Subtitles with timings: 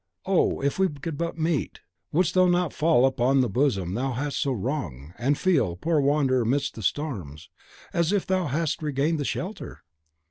[0.25, 1.79] Oh, if we could but meet,
[2.11, 6.41] wouldst thou not fall upon the bosom thou hast so wronged, and feel, poor wanderer
[6.41, 7.51] amidst the storms,
[7.93, 9.83] as if thou hadst regained the shelter?